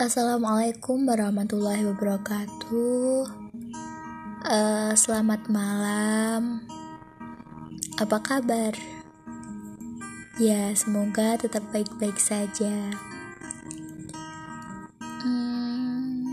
Assalamualaikum 0.00 1.04
warahmatullahi 1.04 1.84
wabarakatuh. 1.84 3.20
Uh, 4.48 4.96
selamat 4.96 5.44
malam. 5.52 6.64
Apa 8.00 8.16
kabar? 8.24 8.72
Ya, 10.40 10.72
semoga 10.72 11.36
tetap 11.36 11.68
baik-baik 11.68 12.16
saja. 12.16 12.96
Hmm, 15.20 16.24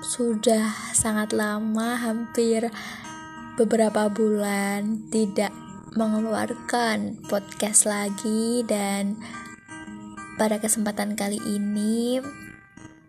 sudah 0.00 0.72
sangat 0.96 1.36
lama, 1.36 2.00
hampir 2.00 2.72
beberapa 3.60 4.08
bulan 4.08 5.12
tidak 5.12 5.52
mengeluarkan 5.92 7.20
podcast 7.28 7.84
lagi 7.84 8.64
dan 8.64 9.20
pada 10.40 10.56
kesempatan 10.56 11.12
kali 11.12 11.36
ini 11.44 12.24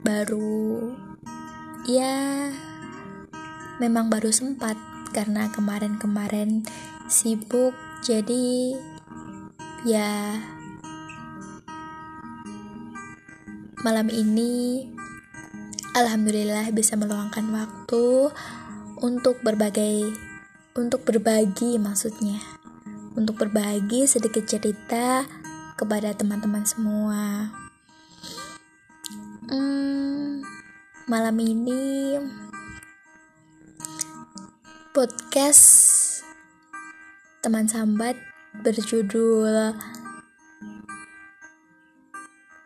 baru 0.06 0.94
ya 1.90 2.54
memang 3.82 4.14
baru 4.14 4.30
sempat 4.30 4.78
karena 5.18 5.50
kemarin-kemarin 5.50 6.62
sibuk 7.10 7.74
jadi 8.06 8.78
ya 9.90 10.38
malam 13.82 14.14
ini 14.14 14.86
alhamdulillah 15.98 16.70
bisa 16.70 16.94
meluangkan 16.94 17.50
waktu 17.50 18.30
untuk 19.02 19.42
berbagai 19.42 20.14
untuk 20.76 21.08
berbagi 21.08 21.80
maksudnya. 21.80 22.36
Untuk 23.16 23.40
berbagi 23.40 24.04
sedikit 24.12 24.44
cerita 24.44 25.24
kepada 25.80 26.12
teman-teman 26.12 26.68
semua. 26.68 27.48
Hmm, 29.48 29.95
malam 31.06 31.38
ini 31.38 32.18
podcast 34.90 35.62
teman 37.46 37.70
sambat 37.70 38.18
berjudul 38.66 39.78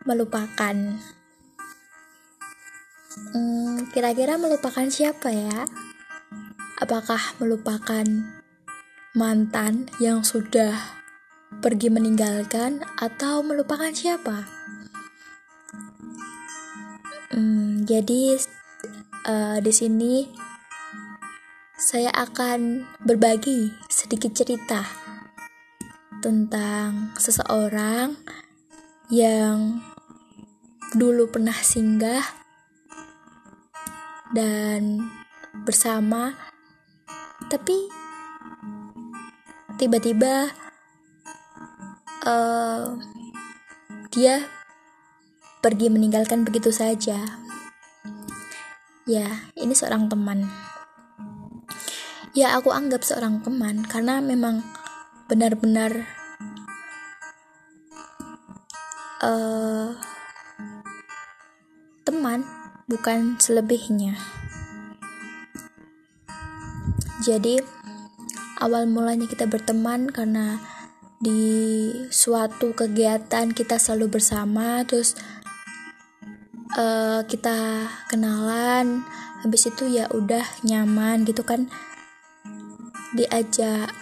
melupakan. 0.08 0.76
Hmm, 3.36 3.92
kira-kira 3.92 4.40
melupakan 4.40 4.88
siapa 4.88 5.28
ya? 5.28 5.68
Apakah 6.80 7.36
melupakan 7.44 8.08
mantan 9.12 9.84
yang 10.00 10.24
sudah 10.24 10.80
pergi 11.60 11.92
meninggalkan 11.92 12.88
atau 12.96 13.44
melupakan 13.44 13.92
siapa? 13.92 14.48
Hmm, 17.36 17.59
jadi 17.90 18.38
uh, 19.26 19.58
di 19.58 19.72
sini 19.74 20.30
saya 21.74 22.14
akan 22.14 22.86
berbagi 23.02 23.74
sedikit 23.90 24.30
cerita 24.30 24.86
tentang 26.22 27.10
seseorang 27.18 28.14
yang 29.10 29.82
dulu 30.94 31.34
pernah 31.34 31.56
singgah 31.56 32.22
dan 34.38 35.02
bersama, 35.66 36.38
tapi 37.50 37.90
tiba-tiba 39.82 40.46
uh, 42.22 42.94
dia 44.14 44.46
pergi 45.58 45.90
meninggalkan 45.90 46.46
begitu 46.46 46.70
saja. 46.70 47.39
Ya, 49.08 49.48
ini 49.56 49.72
seorang 49.72 50.12
teman. 50.12 50.44
Ya, 52.36 52.52
aku 52.52 52.68
anggap 52.68 53.00
seorang 53.00 53.40
teman 53.40 53.80
karena 53.88 54.20
memang 54.20 54.60
benar-benar 55.24 56.04
uh, 59.24 59.96
teman, 62.04 62.44
bukan 62.92 63.40
selebihnya. 63.40 64.20
Jadi, 67.24 67.64
awal 68.60 68.84
mulanya 68.84 69.24
kita 69.24 69.48
berteman 69.48 70.12
karena 70.12 70.60
di 71.20 71.88
suatu 72.12 72.76
kegiatan 72.76 73.52
kita 73.56 73.80
selalu 73.80 74.20
bersama, 74.20 74.84
terus 74.84 75.16
uh, 76.80 77.20
kita 77.28 77.88
kenalan 78.08 79.04
habis 79.44 79.68
itu 79.68 79.84
ya 79.88 80.08
udah 80.08 80.44
nyaman 80.64 81.28
gitu 81.28 81.44
kan. 81.44 81.68
Diajak 83.12 83.92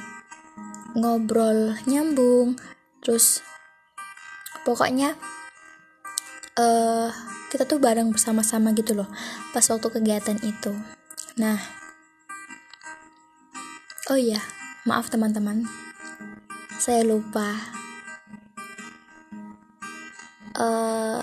ngobrol 0.94 1.75
nyambung 1.87 2.59
terus 3.03 3.41
pokoknya 4.66 5.15
uh, 6.59 7.09
kita 7.49 7.65
tuh 7.65 7.81
bareng 7.81 8.12
bersama-sama 8.12 8.75
gitu 8.75 8.99
loh 8.99 9.09
pas 9.55 9.65
waktu 9.65 9.89
kegiatan 9.89 10.39
itu. 10.43 10.72
Nah 11.39 11.59
oh 14.10 14.19
iya 14.19 14.41
maaf 14.84 15.09
teman-teman 15.09 15.65
saya 16.78 17.05
lupa. 17.05 17.55
Uh, 20.59 21.22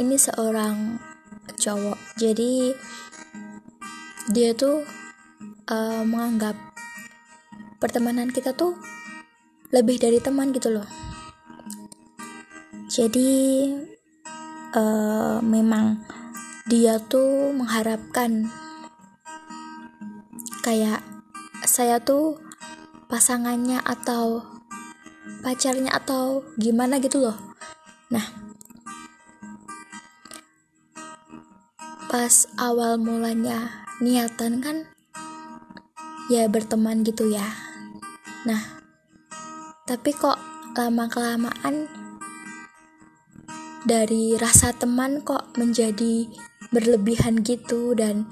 ini 0.00 0.16
seorang 0.16 0.96
cowok. 1.58 1.98
Jadi 2.16 2.72
dia 4.32 4.54
tuh 4.54 4.86
uh, 5.68 6.02
menganggap 6.06 6.54
pertemanan 7.82 8.30
kita 8.30 8.54
tuh 8.54 8.78
lebih 9.74 9.98
dari 9.98 10.22
teman 10.22 10.54
gitu 10.54 10.70
loh. 10.70 10.86
Jadi 12.92 13.72
uh, 14.76 15.40
memang 15.40 16.04
dia 16.68 17.00
tuh 17.00 17.50
mengharapkan 17.56 18.46
kayak 20.62 21.02
saya 21.66 21.98
tuh 21.98 22.38
pasangannya 23.08 23.82
atau 23.82 24.44
pacarnya 25.42 25.90
atau 25.90 26.46
gimana 26.60 27.02
gitu 27.02 27.18
loh. 27.18 27.36
Nah 28.12 28.41
pas 32.12 32.44
awal 32.60 33.00
mulanya 33.00 33.88
niatan 34.04 34.60
kan 34.60 34.84
ya 36.28 36.44
berteman 36.44 37.00
gitu 37.08 37.32
ya. 37.32 37.48
Nah 38.44 38.60
tapi 39.88 40.12
kok 40.12 40.36
lama 40.76 41.08
kelamaan 41.08 41.88
dari 43.88 44.36
rasa 44.36 44.76
teman 44.76 45.24
kok 45.24 45.56
menjadi 45.56 46.28
berlebihan 46.68 47.40
gitu 47.40 47.96
dan 47.96 48.28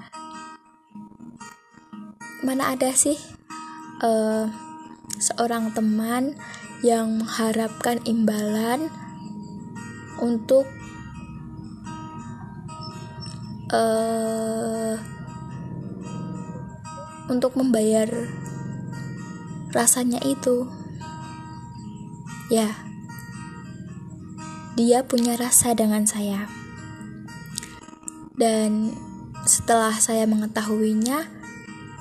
mana 2.44 2.76
ada 2.76 2.92
sih 2.92 3.16
uh, 4.04 4.44
seorang 5.16 5.72
teman 5.72 6.36
yang 6.84 7.16
mengharapkan 7.16 7.96
imbalan 8.04 8.92
untuk 10.20 10.69
uh, 13.70 14.94
untuk 17.31 17.54
membayar 17.54 18.10
rasanya 19.70 20.19
itu. 20.26 20.66
Ya 22.50 22.91
dia 24.81 25.04
punya 25.04 25.36
rasa 25.36 25.76
dengan 25.76 26.08
saya. 26.08 26.48
Dan 28.32 28.96
setelah 29.44 29.93
saya 30.00 30.25
mengetahuinya 30.25 31.28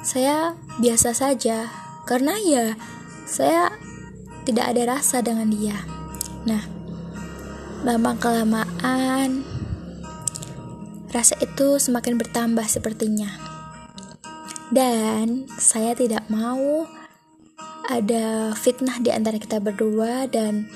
saya 0.06 0.56
biasa 0.80 1.12
saja. 1.12 1.68
Karena 2.08 2.40
ya 2.40 2.80
saya 3.28 3.74
tidak 4.48 4.72
ada 4.72 4.98
rasa 4.98 5.20
dengan 5.20 5.52
dia. 5.52 5.78
Nah 6.48 6.64
lama 7.84 8.12
kelamaan 8.16 9.49
Rasa 11.10 11.34
itu 11.42 11.82
semakin 11.82 12.22
bertambah 12.22 12.66
sepertinya. 12.70 13.30
Dan 14.70 15.50
saya 15.58 15.98
tidak 15.98 16.30
mau 16.30 16.86
ada 17.90 18.54
fitnah 18.54 19.02
di 19.02 19.10
antara 19.10 19.42
kita 19.42 19.58
berdua 19.58 20.30
dan 20.30 20.70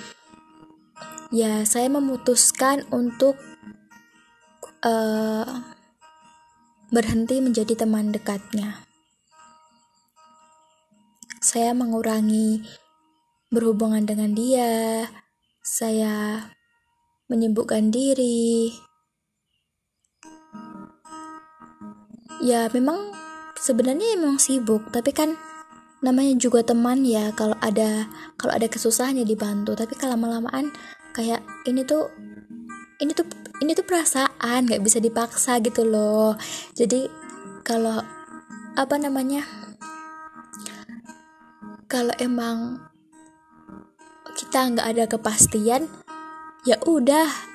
ya 1.30 1.62
saya 1.62 1.85
memutuskan 1.94 2.81
untuk 2.89 3.38
uh, 4.81 5.45
berhenti 6.89 7.38
menjadi 7.38 7.85
teman 7.85 8.09
dekatnya. 8.09 8.81
Saya 11.38 11.77
mengurangi 11.77 12.65
berhubungan 13.53 14.09
dengan 14.09 14.33
dia, 14.33 15.06
saya 15.62 16.50
menyibukkan 17.30 17.94
diri, 17.94 18.74
ya 22.41 22.71
memang 22.74 23.13
sebenarnya 23.59 24.18
emang 24.18 24.41
sibuk 24.41 24.89
tapi 24.89 25.13
kan 25.13 25.38
namanya 26.03 26.35
juga 26.35 26.59
teman 26.68 27.07
ya 27.07 27.31
kalau 27.31 27.56
ada 27.63 28.12
kalau 28.35 28.51
ada 28.51 28.68
kesusahannya 28.68 29.24
dibantu. 29.24 29.71
Tapi 29.74 29.95
kalau 29.95 30.19
lama-lamaan 30.19 30.75
kayak 31.15 31.39
ini 31.63 31.88
tuh 31.88 32.12
ini 33.00 33.15
tuh 33.15 33.24
ini 33.63 33.71
tuh 33.71 33.88
perasaan 33.88 34.68
nggak 34.68 34.83
bisa 34.83 35.00
dipaksa 35.00 35.63
gitu 35.63 35.88
loh. 35.88 36.35
Jadi 36.75 37.07
kalau 37.63 38.03
apa 38.75 38.95
namanya 39.00 39.47
kalau 41.88 42.12
emang 42.19 42.83
kita 44.35 44.75
nggak 44.75 44.88
ada 44.91 45.06
kepastian 45.07 45.88
ya 46.68 46.75
udah 46.83 47.53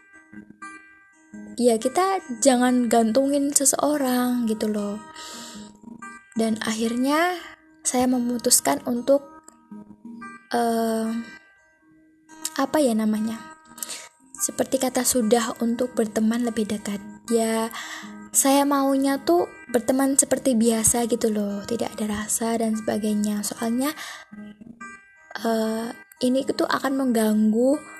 ya 1.58 1.74
kita 1.76 2.22
jangan 2.38 2.86
gantungin 2.86 3.50
seseorang 3.50 4.46
gitu 4.46 4.70
loh. 4.70 5.02
Dan 6.38 6.54
akhirnya 6.62 7.34
saya 7.82 8.06
memutuskan 8.06 8.78
untuk 8.86 9.26
uh, 10.54 11.10
apa 12.54 12.78
ya 12.78 12.94
namanya? 12.94 13.42
Seperti 14.38 14.78
kata 14.78 15.02
sudah 15.02 15.58
untuk 15.58 15.98
berteman 15.98 16.46
lebih 16.46 16.70
dekat. 16.70 17.02
Ya 17.26 17.74
saya 18.30 18.62
maunya 18.62 19.18
tuh 19.18 19.50
berteman 19.74 20.14
seperti 20.14 20.54
biasa 20.54 21.10
gitu 21.10 21.34
loh. 21.34 21.66
Tidak 21.66 21.98
ada 21.98 22.22
rasa 22.22 22.54
dan 22.54 22.78
sebagainya. 22.78 23.42
Soalnya 23.42 23.90
uh, 25.42 25.90
ini 26.22 26.46
tuh 26.46 26.70
akan 26.70 26.94
mengganggu 26.94 27.97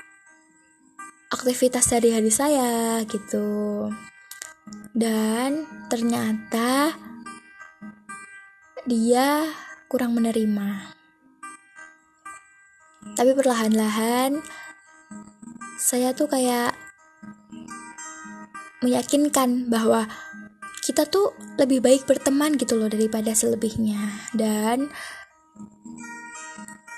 aktivitas 1.28 1.92
sehari-hari 1.92 2.32
saya 2.32 3.04
gitu 3.04 3.88
dan 4.96 5.69
ternyata 5.92 6.96
dia 8.88 9.44
kurang 9.88 10.16
menerima. 10.16 10.96
Tapi 13.12 13.30
perlahan-lahan 13.36 14.40
saya 15.76 16.16
tuh 16.16 16.28
kayak 16.32 16.72
meyakinkan 18.80 19.69
bahwa 19.69 20.08
kita 20.80 21.04
tuh 21.04 21.36
lebih 21.60 21.84
baik 21.84 22.08
berteman 22.08 22.56
gitu 22.56 22.80
loh 22.80 22.88
daripada 22.88 23.34
selebihnya 23.36 24.32
dan 24.32 24.88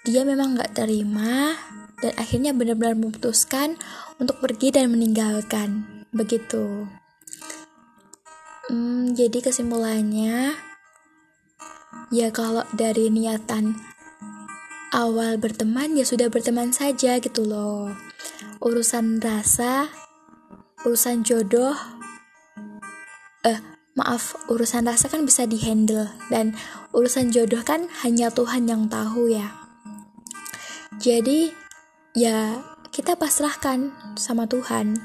dia 0.06 0.22
memang 0.22 0.54
gak 0.54 0.76
terima 0.76 1.56
dan 2.00 2.12
akhirnya 2.16 2.56
benar-benar 2.56 2.96
memutuskan 2.96 3.76
untuk 4.16 4.40
pergi 4.40 4.72
dan 4.72 4.92
meninggalkan. 4.92 5.84
Begitu. 6.10 6.88
Hmm, 8.70 9.14
jadi 9.14 9.38
kesimpulannya 9.42 10.54
ya 12.10 12.28
kalau 12.34 12.66
dari 12.74 13.06
niatan 13.10 13.78
awal 14.90 15.38
berteman 15.38 15.94
ya 15.94 16.02
sudah 16.02 16.26
berteman 16.26 16.74
saja 16.74 17.18
gitu 17.22 17.46
loh. 17.46 17.94
Urusan 18.60 19.22
rasa 19.22 19.88
urusan 20.82 21.22
jodoh 21.22 21.76
eh 23.44 23.60
maaf 23.94 24.32
urusan 24.48 24.86
rasa 24.86 25.06
kan 25.10 25.22
bisa 25.22 25.46
dihandle. 25.46 26.10
Dan 26.30 26.54
urusan 26.90 27.30
jodoh 27.30 27.62
kan 27.62 27.86
hanya 28.02 28.30
Tuhan 28.30 28.66
yang 28.66 28.90
tahu 28.90 29.30
ya. 29.30 29.50
Jadi 30.98 31.50
ya 32.14 32.58
kita 32.90 33.14
pasrahkan 33.14 33.94
sama 34.18 34.50
Tuhan 34.50 34.98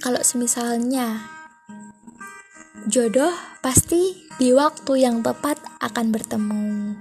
kalau 0.00 0.24
semisalnya 0.24 1.20
jodoh 2.88 3.34
pasti 3.60 4.24
di 4.40 4.56
waktu 4.56 5.04
yang 5.04 5.20
tepat 5.20 5.60
akan 5.84 6.08
bertemu. 6.08 6.96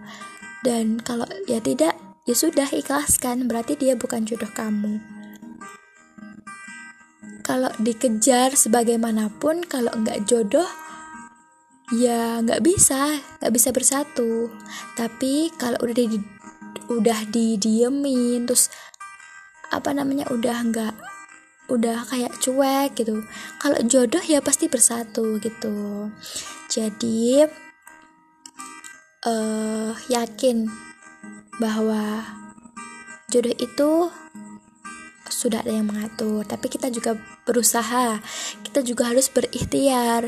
Dan 0.59 0.99
kalau 0.99 1.23
ya 1.47 1.63
tidak, 1.63 1.95
ya 2.27 2.35
sudah 2.35 2.67
ikhlaskan, 2.67 3.47
berarti 3.47 3.79
dia 3.79 3.95
bukan 3.95 4.27
jodoh 4.27 4.51
kamu. 4.51 4.99
Kalau 7.47 7.71
dikejar 7.79 8.53
sebagaimanapun, 8.59 9.63
kalau 9.65 9.89
nggak 9.95 10.27
jodoh, 10.27 10.67
ya 11.95 12.43
nggak 12.43 12.61
bisa, 12.61 13.23
nggak 13.39 13.53
bisa 13.55 13.69
bersatu. 13.71 14.51
Tapi 14.99 15.49
kalau 15.55 15.79
udah 15.79 15.95
udah 16.89 17.29
didiemin, 17.29 18.49
terus 18.49 18.73
apa 19.69 19.93
namanya 19.93 20.25
udah 20.33 20.57
nggak 20.65 20.95
udah 21.69 22.01
kayak 22.09 22.33
cuek 22.41 22.97
gitu. 22.97 23.21
Kalau 23.61 23.77
jodoh 23.85 24.21
ya 24.25 24.41
pasti 24.41 24.65
bersatu 24.65 25.37
gitu. 25.37 26.09
Jadi 26.67 27.45
uh, 29.25 29.93
yakin 30.09 30.65
bahwa 31.61 32.25
jodoh 33.29 33.53
itu 33.53 34.09
sudah 35.29 35.61
ada 35.61 35.71
yang 35.71 35.87
mengatur. 35.87 36.41
Tapi 36.43 36.67
kita 36.67 36.89
juga 36.89 37.15
berusaha. 37.45 38.17
Kita 38.65 38.81
juga 38.81 39.13
harus 39.13 39.29
berikhtiar 39.29 40.27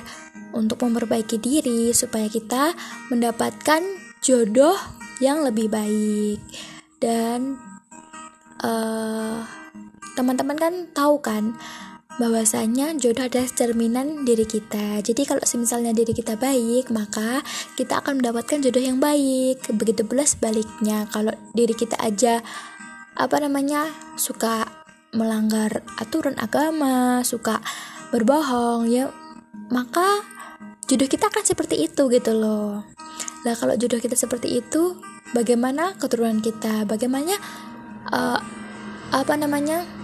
untuk 0.54 0.86
memperbaiki 0.86 1.42
diri 1.42 1.92
supaya 1.92 2.30
kita 2.30 2.78
mendapatkan 3.10 3.82
jodoh 4.22 4.78
yang 5.22 5.46
lebih 5.46 5.70
baik 5.70 6.42
dan 6.98 7.62
uh, 8.66 9.46
teman-teman 10.18 10.58
kan 10.58 10.74
tahu 10.92 11.22
kan 11.22 11.56
bahwasanya 12.20 12.94
jodoh 13.00 13.26
adalah 13.26 13.48
cerminan 13.50 14.28
diri 14.28 14.44
kita. 14.44 15.00
Jadi 15.02 15.24
kalau 15.24 15.42
misalnya 15.58 15.96
diri 15.96 16.12
kita 16.12 16.36
baik, 16.36 16.92
maka 16.94 17.42
kita 17.80 18.04
akan 18.04 18.20
mendapatkan 18.20 18.62
jodoh 18.62 18.84
yang 18.84 19.00
baik. 19.00 19.64
Begitu 19.74 20.04
pula 20.04 20.28
sebaliknya, 20.28 21.08
kalau 21.10 21.32
diri 21.56 21.74
kita 21.74 21.96
aja 21.98 22.44
apa 23.16 23.36
namanya 23.42 23.90
suka 24.20 24.68
melanggar 25.16 25.82
aturan 25.98 26.36
agama, 26.38 27.26
suka 27.26 27.64
berbohong, 28.12 28.86
ya 28.92 29.10
maka 29.72 30.22
jodoh 30.86 31.08
kita 31.08 31.32
akan 31.32 31.44
seperti 31.48 31.88
itu 31.88 32.12
gitu 32.12 32.36
loh. 32.36 32.86
Lah 33.42 33.58
kalau 33.58 33.74
jodoh 33.74 33.98
kita 33.98 34.14
seperti 34.14 34.62
itu, 34.62 35.02
bagaimana 35.34 35.98
keturunan 35.98 36.42
kita? 36.42 36.86
Bagaimana 36.86 37.38
uh, 38.10 38.40
apa 39.12 39.34
namanya? 39.38 40.02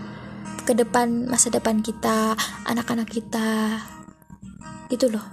ke 0.68 0.76
depan 0.76 1.32
masa 1.32 1.48
depan 1.48 1.80
kita 1.80 2.36
anak-anak 2.68 3.08
kita? 3.08 3.80
Gitu 4.92 5.08
loh. 5.08 5.24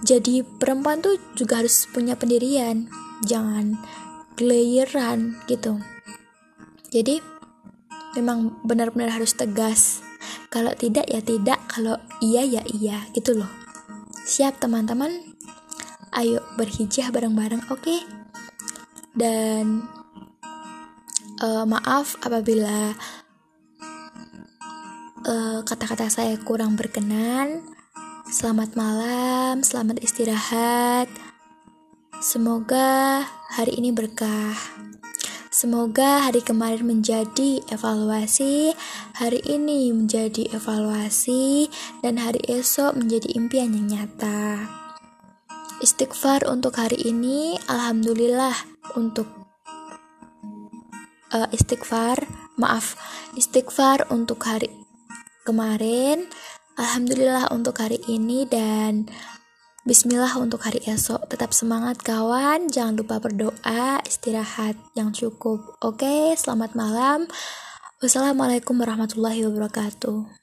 Jadi 0.00 0.40
perempuan 0.40 1.04
tuh 1.04 1.20
juga 1.36 1.60
harus 1.60 1.84
punya 1.92 2.16
pendirian 2.16 2.88
jangan 3.28 3.76
gelayeran 4.40 5.36
gitu. 5.44 5.76
Jadi 6.88 7.20
memang 8.16 8.64
benar-benar 8.64 9.20
harus 9.20 9.36
tegas. 9.36 10.00
Kalau 10.48 10.72
tidak 10.72 11.04
ya 11.06 11.20
tidak. 11.20 11.60
Kalau 11.68 12.00
iya 12.24 12.42
ya 12.48 12.64
iya 12.72 13.04
gitu 13.12 13.36
loh. 13.36 13.52
Siap 14.24 14.58
teman-teman 14.64 15.29
ayo 16.16 16.42
berhijrah 16.58 17.12
bareng-bareng 17.14 17.62
oke 17.70 17.82
okay? 17.82 18.00
dan 19.14 19.84
uh, 21.42 21.66
maaf 21.66 22.18
apabila 22.24 22.94
Eh, 25.20 25.60
kata-kata 25.68 26.08
uh, 26.08 26.12
saya 26.12 26.34
kurang 26.40 26.80
berkenan. 26.80 27.60
Selamat 28.24 28.72
malam, 28.72 29.60
selamat 29.60 30.00
istirahat. 30.00 31.12
Semoga 32.24 33.20
hari 33.52 33.76
ini 33.76 33.92
berkah. 33.92 34.56
Semoga 35.52 36.24
hari 36.24 36.40
kemarin 36.40 36.88
menjadi 36.88 37.60
evaluasi, 37.68 38.72
hari 39.12 39.44
ini 39.44 39.92
menjadi 39.92 40.56
evaluasi, 40.56 41.68
dan 42.00 42.16
hari 42.16 42.40
esok 42.48 42.96
menjadi 42.96 43.28
impian 43.36 43.76
yang 43.76 43.92
nyata. 43.92 44.79
Istighfar 45.80 46.44
untuk 46.44 46.76
hari 46.76 47.00
ini, 47.08 47.56
alhamdulillah 47.64 48.52
untuk 49.00 49.24
uh, 51.32 51.48
istighfar, 51.56 52.20
maaf, 52.60 53.00
istighfar 53.32 54.04
untuk 54.12 54.44
hari 54.44 54.68
kemarin. 55.48 56.28
Alhamdulillah 56.76 57.48
untuk 57.52 57.80
hari 57.80 57.96
ini 58.12 58.44
dan 58.44 59.08
Bismillah 59.80 60.36
untuk 60.36 60.60
hari 60.68 60.84
esok. 60.84 61.32
Tetap 61.32 61.56
semangat 61.56 62.04
kawan, 62.04 62.68
jangan 62.68 63.00
lupa 63.00 63.16
berdoa, 63.16 64.04
istirahat 64.04 64.76
yang 64.92 65.16
cukup. 65.16 65.80
Oke, 65.80 66.36
selamat 66.36 66.76
malam. 66.76 67.24
Wassalamualaikum 68.04 68.76
warahmatullahi 68.76 69.40
wabarakatuh. 69.48 70.39